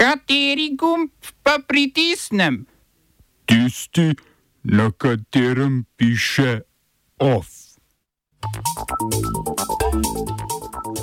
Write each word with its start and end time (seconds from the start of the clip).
Kateri 0.00 0.72
gumb 0.80 1.10
pa 1.42 1.58
pritisnem? 1.68 2.64
Tisti, 3.44 4.16
na 4.64 4.90
katerem 4.96 5.84
piše 5.96 6.60
OF. 7.18 7.46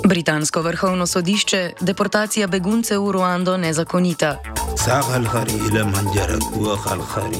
Britansko 0.08 0.62
vrhovno 0.62 1.06
sodišče 1.06 1.72
deportacija 1.80 2.46
beguncev 2.46 3.06
v 3.06 3.12
Ruando 3.12 3.56
nezakonita. 3.56 4.36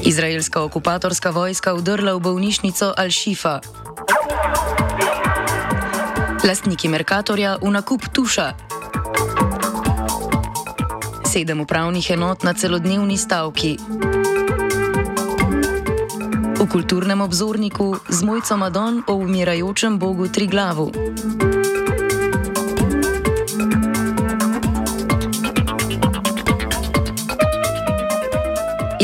Izraelska 0.04 0.62
okupatorska 0.62 1.30
vojska 1.30 1.74
udrla 1.74 2.14
v 2.14 2.20
bolnišnico 2.20 2.94
Al-Shifa. 2.96 3.60
Lastniki 6.44 6.88
Merkatorja 6.88 7.58
v 7.62 7.70
nakup 7.70 8.06
tuša. 8.14 8.67
Sedem 11.28 11.60
upravnih 11.60 12.10
enot 12.10 12.40
na 12.40 12.54
celodnevni 12.56 13.20
stavki. 13.20 13.76
V 16.56 16.66
kulturnem 16.72 17.20
obzorniku 17.20 18.00
z 18.08 18.22
mojco 18.24 18.56
Madon 18.56 19.04
o 19.04 19.12
umirajočem 19.12 19.98
bogu 19.98 20.28
Triglavu. 20.32 20.88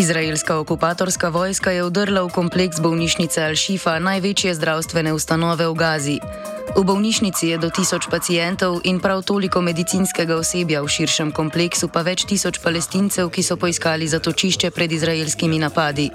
Izraelska 0.05 0.59
okupatorska 0.59 1.29
vojska 1.29 1.71
je 1.71 1.85
vdrla 1.85 2.29
v 2.29 2.29
kompleks 2.29 2.77
bolnišnice 2.77 3.41
Al-Shifa, 3.41 3.97
največje 4.05 4.53
zdravstvene 4.53 5.17
ustanove 5.17 5.65
v 5.65 5.73
Gazi. 5.73 6.19
V 6.77 6.85
bolnišnici 6.85 7.49
je 7.49 7.57
do 7.57 7.73
tisoč 7.73 8.13
pacijentov 8.13 8.85
in 8.85 9.01
prav 9.01 9.25
toliko 9.25 9.65
medicinskega 9.65 10.37
osebja, 10.37 10.85
v 10.85 10.93
širšem 10.93 11.33
kompleksu 11.33 11.89
pa 11.89 12.05
več 12.05 12.29
tisoč 12.29 12.61
palestincev, 12.61 13.33
ki 13.33 13.41
so 13.41 13.57
poiskali 13.57 14.05
zatočišče 14.05 14.77
pred 14.77 14.93
izraelskimi 14.93 15.57
napadi. 15.57 16.13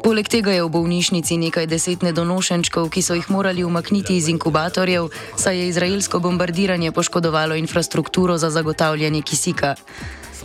Poleg 0.00 0.24
tega 0.24 0.56
je 0.56 0.64
v 0.64 0.72
bolnišnici 0.72 1.36
nekaj 1.36 1.68
deset 1.68 2.00
nedonošenčkov, 2.00 2.88
ki 2.88 3.04
so 3.04 3.12
jih 3.20 3.28
morali 3.28 3.68
umakniti 3.68 4.16
iz 4.16 4.32
inkubatorjev, 4.32 5.12
saj 5.36 5.60
je 5.60 5.68
izraelsko 5.68 6.24
bombardiranje 6.24 6.88
poškodovalo 6.88 7.52
infrastrukturo 7.52 8.40
za 8.40 8.48
zagotavljanje 8.48 9.20
kisika. 9.20 9.76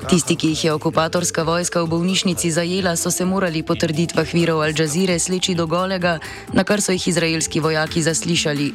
Tisti, 0.07 0.35
ki 0.35 0.47
jih 0.47 0.63
je 0.63 0.73
okupatorska 0.73 1.43
vojska 1.43 1.83
v 1.83 1.87
bolnišnici 1.87 2.51
zajela, 2.51 2.95
so 2.95 3.11
se 3.11 3.25
morali 3.25 3.63
po 3.63 3.75
trditvah 3.75 4.33
virov 4.33 4.61
Al 4.61 4.71
Jazeera 4.77 5.19
sleči 5.19 5.55
do 5.55 5.67
golega, 5.67 6.19
na 6.53 6.63
kar 6.63 6.81
so 6.81 6.91
jih 6.91 7.07
izraelski 7.07 7.59
vojaki 7.59 8.01
zaslišali. 8.01 8.73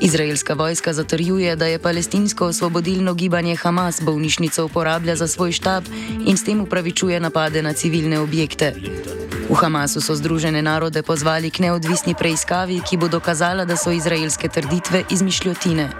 Izraelska 0.00 0.54
vojska 0.54 0.92
zatrjuje, 0.92 1.56
da 1.56 1.66
je 1.66 1.78
palestinsko 1.78 2.46
osvobodilno 2.46 3.14
gibanje 3.14 3.56
Hamas 3.56 4.00
bolnišnico 4.02 4.64
uporablja 4.64 5.16
za 5.16 5.28
svoj 5.28 5.52
štab 5.52 5.84
in 6.26 6.36
s 6.36 6.44
tem 6.44 6.60
upravičuje 6.60 7.20
napade 7.20 7.62
na 7.62 7.72
civilne 7.72 8.20
objekte. 8.20 8.74
V 9.48 9.54
Hamasu 9.54 10.00
so 10.00 10.14
Združene 10.14 10.62
narode 10.62 11.02
pozvali 11.02 11.50
k 11.50 11.62
neodvisni 11.62 12.14
preiskavi, 12.18 12.80
ki 12.82 12.96
bo 12.96 13.08
dokazala, 13.08 13.64
da 13.64 13.76
so 13.76 13.90
izraelske 13.90 14.48
trditve 14.48 15.04
izmišljotine. 15.10 15.90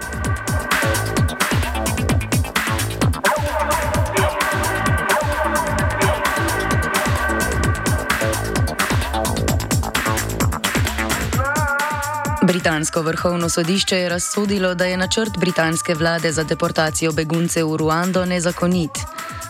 Britansko 12.67 13.01
vrhovno 13.01 13.49
sodišče 13.49 13.97
je 13.97 14.09
razsodilo, 14.09 14.75
da 14.75 14.85
je 14.85 14.97
načrt 14.97 15.37
britanske 15.37 15.93
vlade 15.95 16.31
za 16.31 16.43
deportacijo 16.43 17.11
beguncev 17.11 17.69
v 17.71 17.77
Ruando 17.77 18.25
nezakonit. 18.25 18.91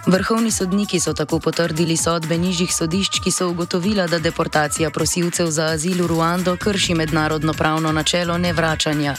Vrhovni 0.05 0.51
sodniki 0.51 0.99
so 0.99 1.13
tako 1.13 1.39
potrdili 1.39 1.97
sodbe 1.97 2.37
nižjih 2.37 2.75
sodišč, 2.75 3.19
ki 3.23 3.31
so 3.31 3.49
ugotovila, 3.49 4.07
da 4.07 4.19
deportacija 4.19 4.89
prosilcev 4.89 5.49
za 5.49 5.65
azil 5.65 6.03
v 6.03 6.07
Ruando 6.07 6.57
krši 6.57 6.93
mednarodno 6.93 7.53
pravno 7.53 7.91
načelo 7.91 8.37
nevračanja. 8.37 9.15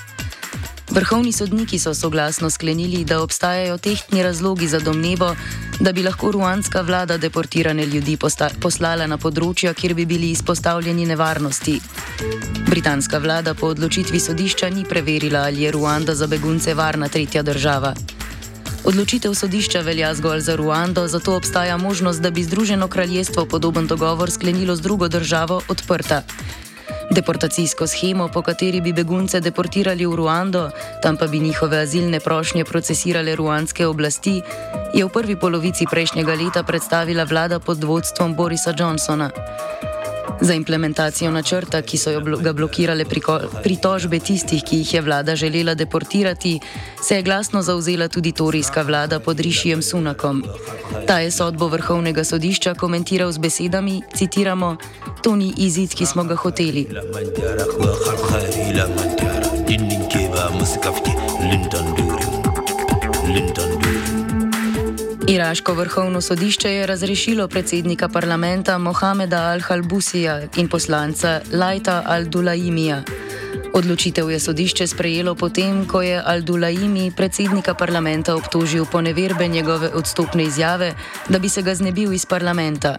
Vrhovni 0.91 1.33
sodniki 1.33 1.79
so 1.79 1.95
soglasno 1.95 2.51
sklenili, 2.51 3.05
da 3.05 3.23
obstajajo 3.23 3.79
tehtni 3.79 4.23
razlogi 4.23 4.69
za 4.69 4.79
domnevo, 4.81 5.37
da 5.81 5.93
bi 5.93 6.03
lahko 6.03 6.31
ruandska 6.33 6.81
vlada 6.81 7.19
deportirane 7.19 7.87
ljudi 7.87 8.17
poslala 8.61 9.07
na 9.07 9.19
področja, 9.19 9.75
kjer 9.75 9.95
bi 9.95 10.07
bili 10.07 10.31
izpostavljeni 10.31 11.07
nevarnosti. 11.07 11.81
Britanska 12.71 13.19
vlada 13.19 13.55
po 13.55 13.75
odločitvi 13.75 14.21
sodišča 14.21 14.71
ni 14.71 14.85
preverila, 14.85 15.45
ali 15.51 15.63
je 15.63 15.73
Ruanda 15.73 16.15
za 16.15 16.27
begunce 16.27 16.75
varna 16.75 17.09
tretja 17.09 17.43
država. 17.43 17.93
Odločitev 18.85 19.35
sodišča 19.35 19.81
velja 19.85 20.15
zgolj 20.15 20.41
za 20.41 20.57
Ruando, 20.57 21.09
zato 21.09 21.37
obstaja 21.37 21.77
možnost, 21.77 22.23
da 22.23 22.31
bi 22.31 22.45
Združeno 22.45 22.89
kraljestvo 22.89 23.45
podoben 23.45 23.87
dogovor 23.87 24.31
sklenilo 24.31 24.77
z 24.77 24.81
drugo 24.81 25.09
državo 25.09 25.63
odprta. 25.69 26.23
Deportacijsko 27.19 27.87
schemo, 27.87 28.29
po 28.29 28.43
kateri 28.47 28.79
bi 28.81 28.93
begunce 28.95 29.41
deportirali 29.43 30.07
v 30.07 30.15
Ruando, 30.15 30.71
tam 31.03 31.17
pa 31.19 31.27
bi 31.27 31.41
njihove 31.43 31.79
azilne 31.79 32.21
prošnje 32.21 32.65
procesirale 32.65 33.35
ruandske 33.35 33.87
oblasti, 33.87 34.39
je 34.95 35.05
v 35.05 35.11
prvi 35.11 35.35
polovici 35.35 35.87
prejšnjega 35.91 36.35
leta 36.39 36.63
predstavila 36.63 37.25
vlada 37.25 37.59
pod 37.59 37.83
vodstvom 37.85 38.37
Borisa 38.39 38.71
Johnsona. 38.79 39.31
Za 40.41 40.55
implementacijo 40.55 41.31
načrta, 41.31 41.83
ki 41.83 41.99
so 41.99 42.11
ga 42.43 42.53
blokirale 42.53 43.05
pritožbe 43.63 44.21
tistih, 44.21 44.63
ki 44.65 44.77
jih 44.77 44.95
je 44.95 45.01
vlada 45.01 45.37
želela 45.37 45.75
deportirati, 45.75 46.61
se 47.03 47.17
je 47.17 47.23
glasno 47.23 47.63
zauzela 47.63 48.09
tudi 48.09 48.33
torijska 48.33 48.83
vlada 48.83 49.21
pod 49.21 49.41
Rišijem 49.41 49.83
Sunakom. 49.83 50.45
Ta 51.07 51.19
je 51.19 51.31
sodbo 51.31 51.69
vrhovnega 51.69 52.25
sodišča 52.25 52.75
komentiral 52.75 53.33
z 53.33 53.39
besedami: 53.39 54.03
citiramo, 54.15 54.77
To 55.23 55.37
ni 55.37 55.53
izid, 55.57 55.95
ki 55.95 56.07
smo 56.07 56.25
ga 56.25 56.37
hoteli. 56.37 56.87
Lindon 63.29 63.78
Iraško 65.29 65.75
vrhovno 65.75 66.21
sodišče 66.21 66.71
je 66.73 66.87
razrešilo 66.87 67.49
predsednika 67.49 68.09
parlamenta 68.09 68.79
Mohameda 68.79 69.37
Al-Halbusija 69.37 70.49
in 70.57 70.69
poslanca 70.69 71.41
Lajta 71.53 72.05
Al-Dulaimija. 72.09 73.03
Odločitev 73.75 74.31
je 74.31 74.41
sodišče 74.41 74.87
sprejelo 74.87 75.35
potem, 75.35 75.85
ko 75.85 76.03
je 76.03 76.23
Al-Dulaimi 76.27 77.13
predsednika 77.17 77.75
parlamenta 77.75 78.37
obtožil 78.37 78.87
po 78.93 79.01
neverbe 79.01 79.49
njegove 79.49 79.89
odstopne 79.89 80.45
izjave, 80.45 80.95
da 81.29 81.39
bi 81.39 81.49
se 81.49 81.63
ga 81.63 81.75
znebil 81.75 82.13
iz 82.13 82.27
parlamenta. 82.27 82.97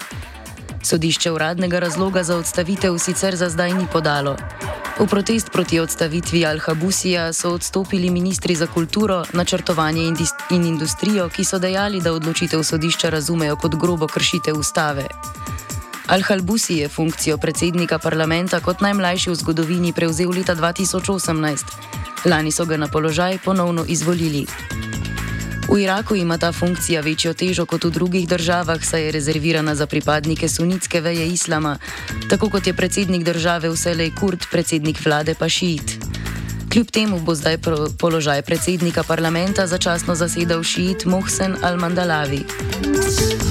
Sodišče 0.83 1.31
uradnega 1.31 1.79
razloga 1.79 2.23
za 2.23 2.37
odstavitev 2.37 2.97
sicer 2.97 3.35
za 3.35 3.49
zdaj 3.49 3.73
ni 3.73 3.87
podalo. 3.93 4.35
V 4.99 5.07
protest 5.07 5.51
proti 5.51 5.79
odstavitvi 5.79 6.39
Al-Habusija 6.45 7.33
so 7.33 7.49
odstopili 7.49 8.09
ministri 8.09 8.55
za 8.55 8.67
kulturo, 8.67 9.23
načrtovanje 9.33 10.03
in 10.49 10.65
industrijo, 10.65 11.29
ki 11.29 11.45
so 11.45 11.59
dejali, 11.59 12.01
da 12.01 12.13
odločitev 12.13 12.63
sodišča 12.63 13.09
razumejo 13.09 13.55
kot 13.55 13.75
grobo 13.75 14.07
kršitev 14.07 14.59
ustave. 14.59 15.07
Al-Halbusi 16.07 16.77
je 16.77 16.89
funkcijo 16.89 17.37
predsednika 17.37 17.99
parlamenta 17.99 18.59
kot 18.59 18.81
najmlajši 18.81 19.29
v 19.29 19.35
zgodovini 19.35 19.93
prevzel 19.93 20.31
leta 20.31 20.55
2018. 20.55 21.65
Lani 22.25 22.51
so 22.51 22.65
ga 22.65 22.77
na 22.77 22.87
položaj 22.87 23.37
ponovno 23.45 23.85
izvolili. 23.87 24.45
V 25.69 25.77
Iraku 25.81 26.15
ima 26.15 26.37
ta 26.37 26.51
funkcija 26.51 27.01
večjo 27.01 27.33
težo 27.33 27.65
kot 27.65 27.83
v 27.83 27.91
drugih 27.91 28.27
državah, 28.27 28.81
saj 28.83 29.03
je 29.05 29.11
rezervirana 29.11 29.75
za 29.75 29.85
pripadnike 29.85 30.49
sunitske 30.49 31.01
veje 31.01 31.27
islama, 31.27 31.77
tako 32.29 32.49
kot 32.49 32.67
je 32.67 32.73
predsednik 32.73 33.23
države 33.23 33.69
vselej 33.69 34.11
kurd, 34.19 34.49
predsednik 34.51 35.05
vlade 35.05 35.35
pa 35.39 35.49
šiit. 35.49 35.97
Kljub 36.73 36.91
temu 36.91 37.19
bo 37.19 37.35
zdaj 37.35 37.57
položaj 37.99 38.41
predsednika 38.41 39.03
parlamenta 39.03 39.67
začasno 39.67 40.15
zasedal 40.15 40.63
šiit 40.63 41.05
Mohsen 41.05 41.55
al-Mandalavi. 41.61 43.48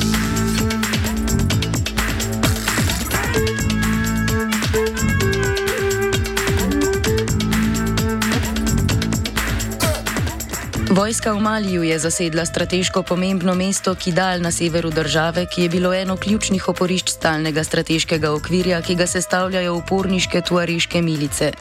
Vojska 11.08 11.32
v 11.32 11.40
Maliju 11.40 11.82
je 11.82 11.98
zasedla 11.98 12.44
strateško 12.44 13.02
pomembno 13.02 13.54
mesto 13.54 13.94
Kidal 13.94 14.42
na 14.44 14.52
severu 14.52 14.90
države, 14.90 15.46
ki 15.48 15.62
je 15.62 15.68
bilo 15.68 15.94
eno 15.94 16.16
ključnih 16.16 16.68
oporišč 16.68 17.10
stalnega 17.10 17.64
strateškega 17.64 18.32
okvirja, 18.32 18.82
ki 18.82 18.94
ga 18.94 19.06
sestavljajo 19.06 19.74
uporniške 19.74 20.40
tuariške 20.40 21.02
milice. 21.02 21.52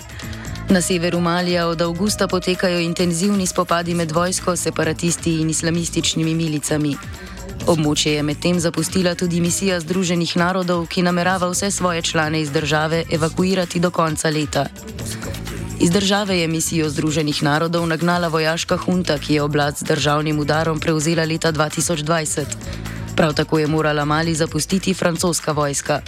Na 0.70 0.82
severu 0.82 1.20
Malija 1.20 1.68
od 1.68 1.82
avgusta 1.82 2.28
potekajo 2.28 2.80
intenzivni 2.80 3.48
spopadi 3.48 3.94
med 3.94 4.12
vojsko, 4.12 4.56
separatisti 4.56 5.40
in 5.40 5.50
islamističnimi 5.50 6.36
milicami. 6.36 6.98
Območje 7.68 8.18
je 8.20 8.24
medtem 8.24 8.60
zapustila 8.60 9.16
tudi 9.16 9.40
misija 9.40 9.80
Združenih 9.80 10.36
narodov, 10.38 10.88
ki 10.92 11.08
namerava 11.08 11.48
vse 11.48 11.72
svoje 11.72 12.02
člane 12.02 12.42
iz 12.42 12.52
države 12.52 13.04
evakuirati 13.12 13.80
do 13.80 13.92
konca 13.92 14.30
leta. 14.30 14.68
Iz 15.80 15.92
države 15.92 16.40
je 16.40 16.48
misijo 16.48 16.90
Združenih 16.90 17.44
narodov 17.44 17.88
nagnala 17.88 18.28
vojaška 18.28 18.78
hunta, 18.78 19.18
ki 19.18 19.34
je 19.34 19.42
oblast 19.42 19.80
z 19.80 19.84
državnim 19.84 20.40
udarom 20.40 20.80
prevzela 20.80 21.26
leta 21.26 21.52
2020. 21.52 22.46
Prav 23.16 23.34
tako 23.34 23.60
je 23.60 23.68
morala 23.68 24.06
Mali 24.06 24.36
zapustiti 24.36 24.94
francoska 24.94 25.52
vojska. 25.52 26.02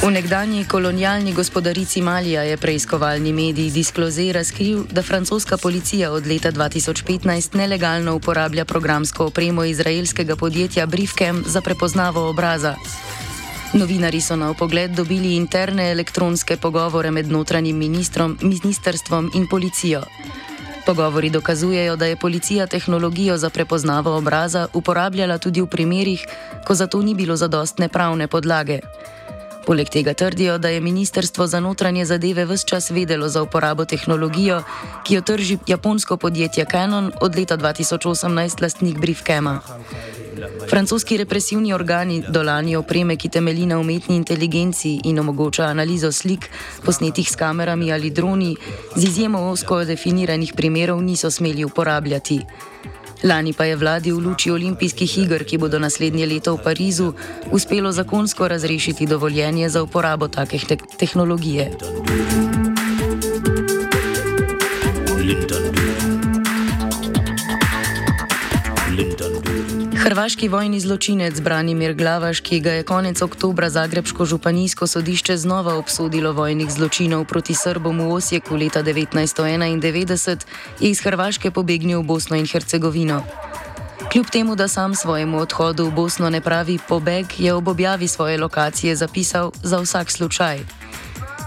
V 0.00 0.08
nekdanji 0.08 0.64
kolonialni 0.64 1.32
gospodarici 1.32 2.00
Malija 2.00 2.42
je 2.42 2.56
preiskovalni 2.56 3.32
medij 3.32 3.70
Disclosure 3.70 4.32
razkril, 4.32 4.84
da 4.90 5.02
francoska 5.02 5.56
policija 5.56 6.12
od 6.12 6.26
leta 6.26 6.52
2015 6.52 7.56
nelegalno 7.56 8.14
uporablja 8.14 8.64
programsko 8.64 9.26
opremo 9.26 9.64
izraelskega 9.64 10.36
podjetja 10.36 10.86
Briefcam 10.86 11.42
za 11.46 11.60
prepoznavo 11.60 12.30
obraza. 12.30 12.74
Novinari 13.72 14.20
so 14.20 14.36
na 14.36 14.50
opogled 14.50 14.90
dobili 14.90 15.36
interne 15.36 15.90
elektronske 15.90 16.56
pogovore 16.56 17.10
med 17.10 17.28
notranjim 17.28 17.76
ministrom, 17.76 18.38
ministrstvom 18.42 19.30
in 19.34 19.46
policijo. 19.48 20.02
Pogovori 20.86 21.30
dokazujejo, 21.30 21.96
da 21.96 22.06
je 22.06 22.16
policija 22.16 22.66
tehnologijo 22.66 23.36
za 23.36 23.50
prepoznavo 23.50 24.16
obraza 24.16 24.66
uporabljala 24.74 25.38
tudi 25.38 25.60
v 25.60 25.66
primerih, 25.66 26.26
ko 26.66 26.74
za 26.74 26.86
to 26.86 27.02
ni 27.02 27.14
bilo 27.14 27.36
zadostne 27.36 27.88
pravne 27.88 28.28
podlage. 28.28 28.80
Poleg 29.70 29.88
tega 29.88 30.14
trdijo, 30.14 30.58
da 30.58 30.68
je 30.68 30.80
Ministrstvo 30.80 31.46
za 31.46 31.60
notranje 31.60 32.04
zadeve 32.04 32.44
vse 32.44 32.66
čas 32.66 32.90
vedelo 32.90 33.28
za 33.28 33.42
uporabo 33.42 33.84
tehnologijo, 33.84 34.62
ki 35.04 35.14
jo 35.14 35.20
trži 35.20 35.58
japonsko 35.66 36.16
podjetje 36.16 36.64
Canon 36.70 37.12
od 37.20 37.36
leta 37.36 37.56
2018, 37.56 38.62
lastnik 38.62 38.98
Briefcama. 38.98 39.60
Francoski 40.70 41.16
represivni 41.16 41.72
organi 41.72 42.24
dolani 42.28 42.76
opreme, 42.76 43.16
ki 43.16 43.28
temelji 43.28 43.66
na 43.66 43.78
umetni 43.78 44.16
inteligenci 44.16 45.00
in 45.04 45.18
omogoča 45.18 45.64
analizo 45.64 46.12
slik, 46.12 46.50
posnetih 46.84 47.30
s 47.30 47.36
kamerami 47.36 47.92
ali 47.92 48.10
droni, 48.10 48.56
z 48.96 49.04
izjemo 49.04 49.50
osko 49.50 49.84
definiranih 49.84 50.52
primerov 50.56 51.02
niso 51.02 51.30
smeli 51.30 51.64
uporabljati. 51.64 52.40
Lani 53.22 53.52
pa 53.52 53.64
je 53.64 53.76
vladi 53.76 54.12
v 54.12 54.18
luči 54.18 54.50
olimpijskih 54.50 55.18
iger, 55.18 55.44
ki 55.44 55.58
bodo 55.58 55.78
naslednje 55.78 56.26
leto 56.26 56.54
v 56.56 56.62
Parizu, 56.64 57.12
uspelo 57.52 57.92
zakonsko 57.92 58.48
razrešiti 58.48 59.06
dovoljenje 59.06 59.68
za 59.68 59.82
uporabo 59.82 60.28
takih 60.28 60.64
te 60.66 60.76
tehnologije. 60.98 61.70
Hrvaški 70.20 70.48
vojni 70.52 70.76
zločinec 70.80 71.40
Branimir 71.40 71.94
Glavaš, 71.96 72.42
ki 72.44 72.58
ga 72.60 72.72
je 72.72 72.82
konec 72.84 73.22
oktobra 73.24 73.70
Zagrebsko 73.72 74.24
županijsko 74.28 74.86
sodišče 74.86 75.36
znova 75.36 75.78
obsodilo 75.80 76.32
vojnih 76.36 76.68
zločinov 76.68 77.24
proti 77.24 77.54
Srbom 77.56 78.00
v 78.00 78.12
Osijeku 78.12 78.56
leta 78.56 78.82
1991, 78.82 80.44
je 80.80 80.90
iz 80.90 81.00
Hrvaške 81.00 81.50
pobegnil 81.50 82.02
v 82.02 82.04
Bosno 82.04 82.36
in 82.36 82.44
Hercegovino. 82.44 83.22
Kljub 84.12 84.28
temu, 84.28 84.56
da 84.56 84.68
sam 84.68 84.94
svojemu 84.94 85.40
odhodu 85.40 85.88
v 85.88 85.90
Bosno 85.90 86.30
ne 86.30 86.40
pravi 86.40 86.76
pobeg, 86.88 87.40
je 87.40 87.54
ob 87.54 87.68
objavi 87.68 88.08
svoje 88.08 88.36
lokacije 88.38 88.96
zapisal 88.96 89.52
za 89.62 89.80
vsak 89.80 90.10
slučaj. 90.10 90.79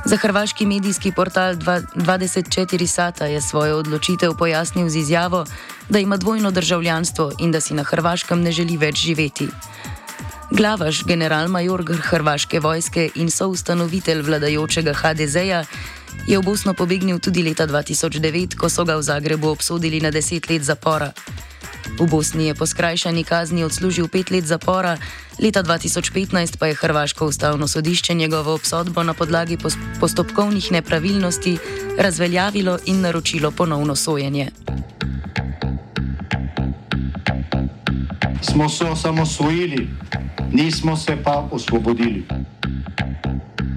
Za 0.05 0.17
hrvaški 0.17 0.65
medijski 0.65 1.11
portal 1.11 1.55
24 1.55 2.87
Sata 2.87 3.25
je 3.25 3.41
svojo 3.41 3.77
odločitev 3.77 4.33
pojasnil 4.37 4.89
z 4.89 4.95
izjavo, 4.95 5.45
da 5.89 5.99
ima 5.99 6.17
dvojno 6.17 6.51
državljanstvo 6.51 7.31
in 7.39 7.51
da 7.51 7.61
si 7.61 7.73
na 7.73 7.83
Hrvaškem 7.83 8.41
ne 8.41 8.51
želi 8.51 8.77
več 8.77 8.95
živeti. 8.95 9.47
Glavaš, 10.51 11.03
general-major 11.03 11.83
Hrvaške 12.01 12.59
vojske 12.59 13.09
in 13.15 13.31
soustanovitelj 13.31 14.21
vladajočega 14.21 14.93
HDZ-ja, 14.93 15.63
je 16.27 16.37
v 16.37 16.43
Bosno 16.43 16.73
pobegnil 16.73 17.19
tudi 17.19 17.43
leta 17.43 17.67
2009, 17.67 18.55
ko 18.55 18.69
so 18.69 18.85
ga 18.85 18.95
v 18.95 19.01
Zagrebu 19.01 19.49
obsodili 19.49 20.01
na 20.01 20.11
deset 20.11 20.49
let 20.49 20.63
zapora. 20.63 21.11
V 21.93 22.09
Bosni 22.09 22.49
je 22.49 22.57
po 22.57 22.65
skrajšani 22.65 23.21
kazni 23.23 23.61
odslužil 23.63 24.09
pet 24.09 24.33
let 24.33 24.45
zapora, 24.49 24.97
leta 25.37 25.61
2015 25.63 26.57
pa 26.57 26.67
je 26.67 26.75
Hrvaško 26.75 27.25
ustavno 27.25 27.67
sodišče 27.67 28.13
njegovo 28.13 28.53
obsodbo 28.53 29.03
na 29.03 29.13
podlagi 29.13 29.57
postopkovnih 29.99 30.71
nepravilnosti 30.71 31.57
razveljavilo 31.99 32.79
in 32.85 33.01
naročilo 33.01 33.51
ponovno 33.51 33.95
sojenje. 33.95 34.51
Smo 38.41 38.69
se 38.69 38.85
osamosvojili, 38.85 39.87
nismo 40.51 40.97
se 40.97 41.17
pa 41.23 41.47
osvobodili. 41.51 42.25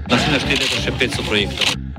Naslednje 0.09 0.39
število 0.39 0.75
je 0.75 0.81
še 0.81 0.91
500 0.91 1.27
projektov 1.27 1.86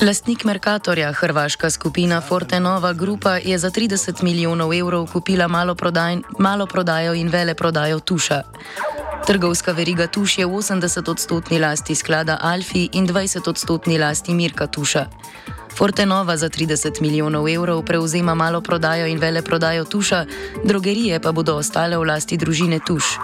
Lastnik 0.00 0.44
Merkatorja, 0.44 1.12
hrvaška 1.12 1.70
skupina 1.70 2.20
Fortenova 2.20 2.92
Grupa, 2.92 3.36
je 3.36 3.58
za 3.58 3.70
30 3.70 4.22
milijonov 4.22 4.74
evrov 4.74 5.06
kupila 5.12 5.48
malo, 5.48 5.74
prodaj, 5.74 6.16
malo 6.38 6.66
in 7.14 7.28
vele 7.28 7.54
prodajo 7.54 8.00
tuša. 8.00 8.42
Trgovska 9.26 9.72
veriga 9.72 10.06
tuš 10.06 10.38
je 10.38 10.46
v 10.46 10.54
80-odstotni 10.62 11.58
lasti 11.58 11.98
sklada 11.98 12.38
Alfi 12.38 12.86
in 12.94 13.10
20-odstotni 13.10 13.98
lasti 13.98 14.30
Mirka 14.30 14.70
Tuša. 14.70 15.06
Fortenova 15.74 16.36
za 16.36 16.48
30 16.48 17.02
milijonov 17.02 17.48
evrov 17.48 17.82
prevzema 17.82 18.34
malo 18.34 18.60
prodajo 18.60 19.06
in 19.06 19.18
vele 19.18 19.42
prodajo 19.42 19.84
tuša, 19.84 20.24
drogerije 20.64 21.20
pa 21.20 21.32
bodo 21.32 21.56
ostale 21.56 21.98
v 21.98 22.06
lasti 22.06 22.36
družine 22.36 22.78
Tuš. 22.86 23.18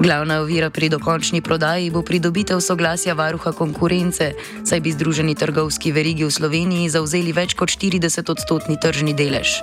Glavna 0.00 0.40
ovira 0.40 0.70
pri 0.70 0.88
dokončni 0.88 1.40
prodaji 1.40 1.90
bo 1.90 2.02
pridobitev 2.02 2.60
soglasja 2.60 3.14
varuha 3.14 3.52
konkurence, 3.52 4.32
saj 4.64 4.80
bi 4.80 4.92
združeni 4.92 5.34
trgovski 5.34 5.92
verigi 5.92 6.24
v 6.24 6.34
Sloveniji 6.34 6.90
zauzeli 6.90 7.32
več 7.32 7.54
kot 7.54 7.70
40 7.70 8.26
odstotni 8.30 8.74
tržni 8.74 9.14
delež. 9.14 9.62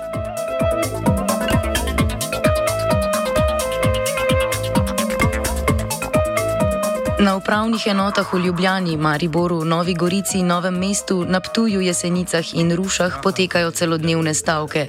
Na 7.22 7.36
upravnih 7.36 7.86
enotah 7.86 8.34
v 8.34 8.38
Ljubljani, 8.38 8.96
Mariboru, 8.96 9.64
Novi 9.64 9.94
Gorici, 9.94 10.42
Novem 10.42 10.74
mestu, 10.74 11.24
na 11.24 11.40
Ptuju, 11.40 11.80
Jesenicah 11.80 12.54
in 12.54 12.74
Rušah 12.74 13.22
potekajo 13.22 13.70
celodnevne 13.70 14.34
stavke. 14.34 14.88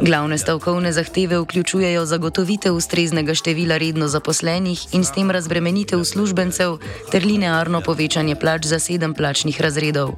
Glavne 0.00 0.38
stavkovne 0.38 0.92
zahteve 0.92 1.38
vključujejo 1.38 2.06
zagotovitev 2.06 2.74
ustreznega 2.74 3.34
števila 3.34 3.76
redno 3.76 4.08
zaposlenih 4.08 4.94
in 4.94 5.04
s 5.04 5.12
tem 5.12 5.30
razbremenitev 5.30 6.00
uslužbencev 6.00 6.78
ter 7.12 7.26
linearno 7.26 7.80
povečanje 7.80 8.40
plač 8.40 8.64
za 8.64 8.78
sedem 8.78 9.14
plačnih 9.14 9.60
razredov. 9.60 10.16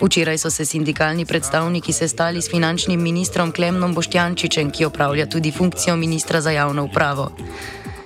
Včeraj 0.00 0.38
so 0.38 0.50
se 0.50 0.64
sindikalni 0.64 1.24
predstavniki 1.24 1.92
sestali 1.92 2.42
s 2.42 2.50
finančnim 2.50 3.00
ministrom 3.02 3.52
Klemnom 3.52 3.94
Boštjančičem, 3.94 4.70
ki 4.70 4.84
opravlja 4.84 5.26
tudi 5.26 5.52
funkcijo 5.52 5.96
ministra 5.96 6.40
za 6.40 6.50
javno 6.50 6.84
upravo. 6.84 7.32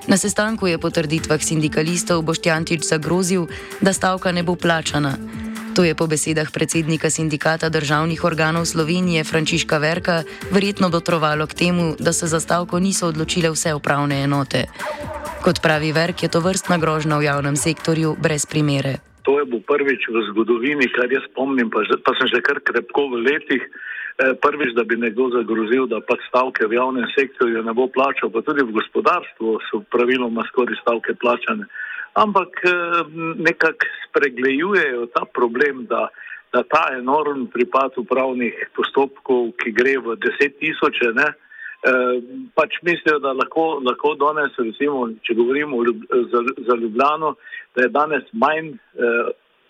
Na 0.08 0.16
sestanku 0.16 0.66
je 0.66 0.78
po 0.78 0.88
trditvah 0.88 1.42
sindikalistov 1.42 2.24
Boštjančič 2.24 2.88
zagrozil, 2.88 3.52
da 3.84 3.92
stavka 3.92 4.32
ne 4.32 4.40
bo 4.42 4.56
plačana. 4.56 5.16
To 5.76 5.84
je 5.84 5.94
po 5.94 6.06
besedah 6.10 6.50
predsednika 6.50 7.10
sindikata 7.10 7.68
državnih 7.68 8.24
organov 8.24 8.64
Slovenije 8.66 9.24
Frančiška 9.24 9.78
Verka 9.78 10.22
verjetno 10.50 10.88
dotrovalo 10.88 11.46
k 11.46 11.54
temu, 11.54 11.94
da 11.98 12.12
se 12.12 12.26
za 12.26 12.40
stavko 12.40 12.80
niso 12.80 13.06
odločile 13.06 13.50
vse 13.50 13.74
upravne 13.74 14.24
enote. 14.24 14.66
Kot 15.44 15.62
pravi 15.62 15.92
Verk, 15.92 16.22
je 16.22 16.28
to 16.28 16.40
vrstna 16.40 16.78
grožnja 16.78 17.16
v 17.16 17.24
javnem 17.24 17.56
sektorju 17.56 18.16
brez 18.18 18.46
primere. 18.46 18.98
To 19.22 19.38
je 19.38 19.44
bo 19.44 19.60
prvič 19.60 20.08
v 20.08 20.16
zgodovini, 20.32 20.88
kar 20.90 21.12
jaz 21.12 21.24
spomnim, 21.30 21.70
pa, 21.70 21.84
pa 22.04 22.12
sem 22.18 22.28
že 22.28 22.40
kar 22.42 22.58
krepko 22.60 23.08
v 23.14 23.24
letih. 23.30 23.62
Eh, 24.20 24.34
prvič, 24.42 24.74
da 24.76 24.84
bi 24.84 24.96
nekdo 25.00 25.30
zagrozil, 25.32 25.86
da 25.88 26.00
pač 26.04 26.20
stavke 26.28 26.66
v 26.68 26.76
javnem 26.76 27.06
sektorju 27.14 27.62
ne 27.64 27.72
bo 27.72 27.86
plačal, 27.88 28.28
pa 28.28 28.42
tudi 28.44 28.66
v 28.68 28.74
gospodarstvu 28.76 29.54
so 29.70 29.80
praviloma 29.88 30.44
skoraj 30.50 30.76
stavke 30.82 31.14
plačane. 31.16 31.64
Ampak 32.20 32.60
eh, 32.68 33.00
nekako 33.40 33.88
spreglejujejo 34.08 35.06
ta 35.14 35.24
problem, 35.24 35.86
da, 35.88 36.10
da 36.52 36.60
ta 36.68 36.82
enorm 36.98 37.46
pripad 37.54 37.96
upravnih 37.96 38.60
postopkov, 38.76 39.54
ki 39.62 39.72
gre 39.72 39.96
v 40.04 40.18
deset 40.20 40.58
tisoče, 40.60 41.14
ne, 41.16 41.30
pač 42.52 42.74
mislijo, 42.84 43.22
da 43.24 43.32
lahko, 43.32 43.80
lahko 43.80 44.12
danes, 44.20 44.52
recimo, 44.60 45.06
če 45.24 45.32
govorimo 45.38 45.80
za, 46.28 46.42
za 46.66 46.76
Ljubljano, 46.76 47.30
da 47.72 47.86
je 47.86 47.94
danes 47.94 48.26
manj, 48.36 48.74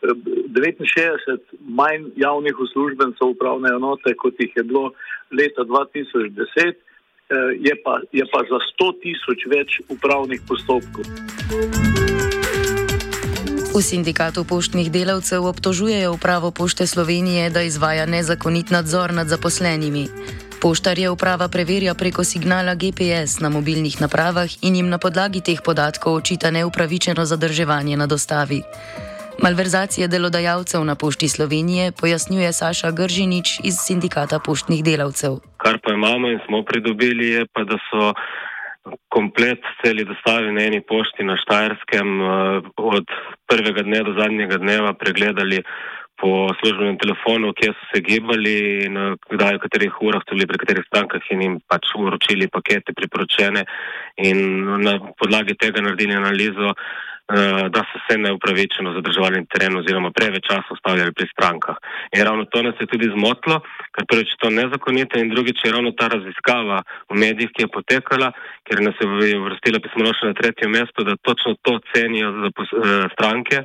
69 0.02 1.38
manj 1.60 2.04
javnih 2.16 2.58
uslužbencev 2.58 3.28
upravne 3.28 3.68
enote, 3.76 4.14
kot 4.16 4.34
jih 4.38 4.52
je 4.56 4.62
bilo 4.62 4.92
leta 5.30 5.62
2010, 5.62 6.74
je 7.60 7.74
pa, 7.84 8.00
je 8.12 8.24
pa 8.32 8.40
za 8.50 8.58
100 8.80 8.92
tisoč 9.02 9.46
več 9.46 9.80
upravnih 9.88 10.40
postopkov. 10.48 11.04
V 13.70 13.78
sindikatu 13.78 14.42
poštnih 14.44 14.90
delavcev 14.90 15.46
obtožujejo 15.46 16.12
upravo 16.12 16.50
Pošte 16.50 16.86
Slovenije, 16.86 17.50
da 17.50 17.62
izvaja 17.62 18.06
nezakonit 18.06 18.70
nadzor 18.70 19.14
nad 19.14 19.30
zaposlenimi. 19.30 20.08
Poštarje 20.60 21.10
uprava 21.10 21.48
preverja 21.48 21.94
preko 21.94 22.24
signala 22.24 22.74
GPS 22.74 23.40
na 23.40 23.48
mobilnih 23.48 24.00
napravah 24.00 24.50
in 24.60 24.74
jim 24.76 24.88
na 24.88 24.98
podlagi 24.98 25.40
teh 25.40 25.62
podatkov 25.64 26.14
očita 26.14 26.50
neupravičeno 26.50 27.24
zadrževanje 27.24 27.96
na 27.96 28.06
dostavi. 28.06 28.60
Malverzacije 29.38 30.08
delodajalcev 30.08 30.84
na 30.84 30.94
Pošti 30.94 31.28
Slovenije 31.28 31.92
pojasnjuje 32.00 32.52
Saša 32.52 32.90
Gržinič 32.90 33.60
iz 33.64 33.76
sindikata 33.86 34.38
poštnih 34.38 34.84
delavcev. 34.84 35.32
Kar 35.56 35.78
pa 35.84 35.92
imamo 35.92 36.28
in 36.28 36.38
smo 36.46 36.62
pridobili, 36.64 37.28
je 37.28 37.46
pa, 37.54 37.64
da 37.64 37.76
so 37.90 38.12
komplet 39.08 39.60
celi 39.84 40.04
dostavi 40.04 40.52
na 40.52 40.62
eni 40.68 40.80
pošti 40.80 41.24
na 41.24 41.36
Štajerskem 41.36 42.08
eh, 42.20 42.26
od 42.76 43.06
prvega 43.48 43.82
dne 43.82 44.02
do 44.02 44.12
zadnjega 44.20 44.56
dneva 44.56 44.92
pregledali 44.92 45.62
po 46.20 46.52
službenem 46.60 46.98
telefonu, 47.00 47.52
kje 47.56 47.72
so 47.72 47.84
se 47.90 48.00
gibali 48.00 48.56
in 48.86 48.96
eh, 48.96 49.14
kdaj, 49.32 49.56
v 49.56 49.62
katerih 49.64 50.00
urah 50.00 50.24
so 50.24 50.36
bili, 50.36 50.48
pri 50.48 50.62
katerih 50.64 50.88
strankah 50.88 51.30
in 51.30 51.42
jim 51.42 51.54
pač 51.68 51.92
uročili 51.96 52.48
pakete 52.48 52.96
priporočene 52.96 53.64
in 54.16 54.40
na 54.84 54.98
podlagi 55.20 55.56
tega 55.60 55.84
naredili 55.84 56.16
analizo, 56.16 56.74
da 57.74 57.80
so 57.88 57.98
se 58.06 58.18
neupravičeno 58.18 58.92
zadrževali 58.92 59.40
na 59.40 59.46
terenu 59.52 59.78
oziroma 59.78 60.10
preveč 60.10 60.44
časa 60.50 60.76
ustavljali 60.76 61.12
pri 61.12 61.26
strankah. 61.32 61.76
In 62.16 62.24
ravno 62.24 62.44
to 62.44 62.62
nas 62.62 62.74
je 62.80 62.86
tudi 62.86 63.10
zmotlo, 63.16 63.60
ker 63.94 64.04
prvič 64.10 64.34
to 64.42 64.50
nezakonito 64.50 65.18
in 65.18 65.30
drugič 65.30 65.64
je 65.64 65.72
ravno 65.72 65.92
ta 65.92 66.08
raziskava 66.08 66.82
v 67.10 67.18
medijih, 67.24 67.50
ki 67.54 67.62
je 67.62 67.74
potekala, 67.76 68.32
ker 68.66 68.82
nas 68.82 68.94
je 69.00 69.36
uvrstila 69.38 69.78
pismo 69.84 70.14
še 70.14 70.32
na 70.32 70.34
tretje 70.34 70.68
mesto, 70.68 71.06
da 71.06 71.16
točno 71.16 71.54
to 71.62 71.78
cenijo 71.92 72.32
za 72.42 72.48
eh, 72.50 73.06
stranke 73.14 73.64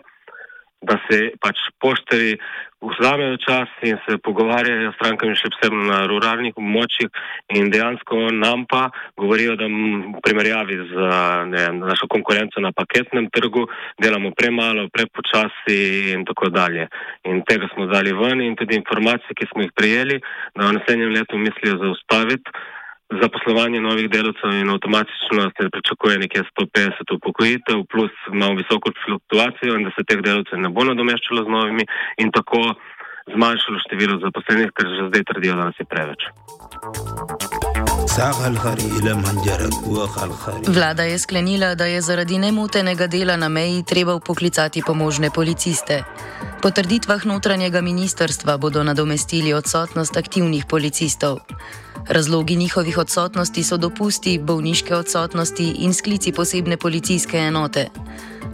da 0.88 0.98
se 1.08 1.32
pač 1.42 1.58
poštari 1.82 2.38
vzamejo 2.86 3.38
čas 3.38 3.70
in 3.82 3.98
se 4.06 4.18
pogovarjajo 4.18 4.92
s 4.92 4.96
strankami 4.96 5.38
še 5.40 5.50
posebno 5.54 5.86
na 5.90 6.00
ruralnih 6.10 6.58
območjih 6.60 7.10
in 7.58 7.72
dejansko 7.74 8.30
nam 8.36 8.66
pa 8.70 8.90
govorijo, 9.18 9.56
da 9.60 9.66
v 9.66 10.22
primerjavi 10.26 10.78
z 10.92 11.10
ne, 11.54 11.66
našo 11.80 12.10
konkurenco 12.12 12.62
na 12.62 12.72
paketnem 12.76 13.30
trgu 13.34 13.66
delamo 14.02 14.32
premalo, 14.38 14.88
prepočasi 14.94 16.14
in 16.14 16.26
tako 16.30 16.52
dalje. 16.54 16.88
In 17.26 17.42
tega 17.50 17.70
smo 17.74 17.90
dali 17.90 18.14
ven 18.14 18.44
in 18.46 18.56
tudi 18.60 18.78
informacije, 18.78 19.38
ki 19.38 19.50
smo 19.52 19.66
jih 19.66 19.74
prijeli, 19.76 20.22
da 20.56 20.70
v 20.70 20.78
naslednjem 20.78 21.14
letu 21.18 21.42
mislijo 21.42 21.80
zaustaviti 21.82 22.52
zaposlovanje 23.22 23.80
novih 23.82 24.10
delavcev 24.10 24.50
in 24.62 24.70
avtomatično 24.70 25.42
se 25.58 25.70
pričakuje 25.74 26.18
nekje 26.24 26.42
150 26.42 27.16
upokojitev, 27.18 27.78
plus 27.92 28.14
imamo 28.34 28.56
visoko 28.62 28.92
fluktuacijo 29.06 29.72
in 29.76 29.84
da 29.86 29.92
se 29.98 30.04
teh 30.08 30.20
delavcev 30.28 30.60
ne 30.60 30.70
bo 30.70 30.84
nadomeščalo 30.84 31.46
z 31.46 31.50
novimi 31.56 31.84
in 32.18 32.32
tako 32.38 32.62
zmanjšalo 33.34 33.78
število 33.86 34.16
zaposlenih, 34.26 34.70
ker 34.76 34.88
že 34.98 35.08
zdaj 35.10 35.24
trdijo, 35.30 35.56
da 35.56 35.64
nas 35.66 35.78
je 35.80 35.86
preveč. 35.86 36.22
Vlada 40.68 41.04
je 41.04 41.20
sklenila, 41.20 41.76
da 41.76 41.86
je 41.86 42.02
zaradi 42.02 42.38
nemotenega 42.38 43.08
dela 43.08 43.36
na 43.38 43.50
meji 43.50 43.84
treba 43.88 44.20
poklicati 44.20 44.84
pomožne 44.88 45.30
policiste. 45.36 46.04
Po 46.62 46.72
trditvah 46.72 47.26
notranjega 47.26 47.82
ministerstva 47.82 48.58
bodo 48.58 48.84
nadomestili 48.84 49.54
odsotnost 49.54 50.18
aktivnih 50.18 50.66
policistov. 50.70 51.38
Razlogi 52.10 52.56
njihovih 52.56 52.98
odsotnosti 52.98 53.64
so 53.64 53.78
dopusti, 53.78 54.40
bolniške 54.40 54.96
odsotnosti 54.96 55.72
in 55.80 55.94
sklici 55.94 56.32
posebne 56.32 56.78
policijske 56.78 57.38
enote. 57.38 57.90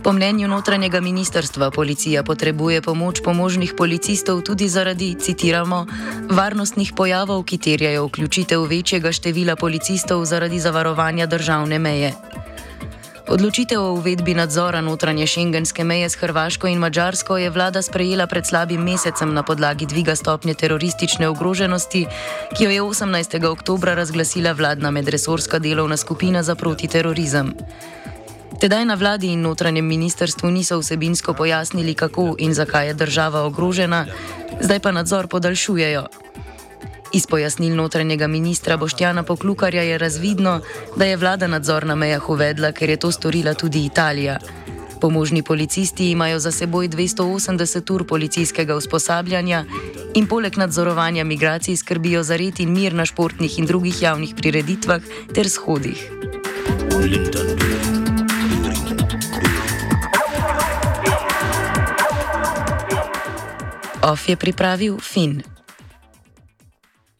Po 0.04 0.14
mnenju 0.14 0.48
notranjega 0.48 1.02
ministerstva 1.02 1.72
policija 1.72 2.24
potrebuje 2.24 2.82
pomoč 2.82 3.22
pomožnih 3.24 3.74
policistov 3.78 4.42
tudi 4.42 4.70
zaradi, 4.70 5.16
citiramo, 5.20 5.86
varnostnih 6.30 6.94
pojavov, 6.96 7.44
ki 7.44 7.58
terjajo 7.58 8.06
vključitev 8.06 8.64
večjega 8.64 9.12
števila 9.12 9.56
policistov 9.56 10.26
zaradi 10.26 10.60
zavarovanja 10.60 11.26
državne 11.26 11.80
meje. 11.80 12.14
Odločitev 13.28 13.82
o 13.82 13.94
uvedbi 13.94 14.34
nadzora 14.34 14.82
notranje 14.82 15.28
šengenske 15.28 15.84
meje 15.84 16.10
s 16.10 16.16
Hrvaško 16.16 16.68
in 16.68 16.80
Mačarsko 16.80 17.38
je 17.38 17.50
vlada 17.50 17.82
sprejela 17.82 18.28
pred 18.28 18.46
slabim 18.46 18.82
mesecem 18.82 19.34
na 19.34 19.44
podlagi 19.44 19.86
dviga 19.86 20.16
stopnje 20.16 20.54
teroristične 20.54 21.28
ogroženosti, 21.28 22.06
ki 22.58 22.64
jo 22.64 22.72
je 22.72 22.82
18. 22.82 23.46
oktober 23.46 23.96
razglasila 23.96 24.52
vladna 24.52 24.92
medresorska 24.92 25.60
delovna 25.60 25.98
skupina 25.98 26.44
za 26.44 26.56
protiterorizem. 26.56 27.54
Tedaj 28.62 28.86
na 28.86 28.94
vladi 28.94 29.32
in 29.34 29.42
notranjem 29.42 29.86
ministrstvu 29.86 30.52
niso 30.52 30.80
vsebinsko 30.80 31.34
pojasnili, 31.34 31.94
kako 31.94 32.36
in 32.40 32.54
zakaj 32.54 32.88
je 32.88 32.94
država 32.94 33.42
ogrožena, 33.46 34.06
zdaj 34.62 34.80
pa 34.80 34.92
nadzor 34.92 35.28
podaljšujejo. 35.28 36.06
Iz 37.14 37.28
pojasnil 37.28 37.76
notranjega 37.76 38.28
ministra 38.28 38.78
Boštjana 38.78 39.24
Poklukarja 39.24 39.82
je 39.82 39.98
razvidno, 39.98 40.62
da 40.96 41.06
je 41.06 41.18
vlada 41.18 41.48
nadzor 41.48 41.86
na 41.86 41.96
mejah 41.96 42.30
uvedla, 42.30 42.72
ker 42.72 42.90
je 42.90 42.98
to 42.98 43.12
storila 43.12 43.54
tudi 43.54 43.86
Italija. 43.86 44.38
Pomožni 45.02 45.44
policisti 45.44 46.12
imajo 46.12 46.40
za 46.40 46.52
seboj 46.52 46.88
280 46.88 47.94
ur 47.94 48.08
policijskega 48.08 48.76
usposabljanja 48.76 49.66
in 50.14 50.28
poleg 50.28 50.58
nadzorovanja 50.58 51.24
migracij 51.24 51.76
skrbijo 51.76 52.24
za 52.24 52.38
red 52.38 52.60
in 52.60 52.72
mir 52.72 52.94
na 52.94 53.06
športnih 53.06 53.60
in 53.60 53.66
drugih 53.66 54.02
javnih 54.02 54.36
prireditvah 54.36 55.02
ter 55.34 55.50
shodih. 55.50 56.12
Of 64.02 64.30
je 64.30 64.36
pripravil 64.36 65.00
Finn. 65.00 65.61